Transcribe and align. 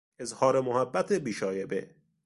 اظهار 0.19 0.59
محبت 0.61 1.13
بیشایبه 1.13 1.89